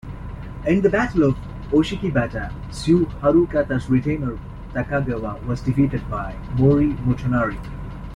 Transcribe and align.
In 0.65 0.81
the 0.81 0.89
Battle 0.89 1.25
of 1.25 1.35
Oshikibata, 1.69 2.51
Sue 2.73 3.05
Harukata's 3.21 3.87
retainer 3.87 4.35
Takagawa, 4.73 5.45
was 5.45 5.61
defeated 5.61 6.01
by 6.09 6.35
Mori 6.57 6.93
Motonari. 7.05 7.59